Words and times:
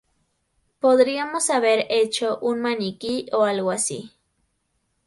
Podríamos 0.79 1.51
haber 1.51 1.85
hecho 1.91 2.39
un 2.39 2.59
maniquí 2.59 3.27
o 3.33 3.43
algo 3.43 3.69
así. 3.69 4.11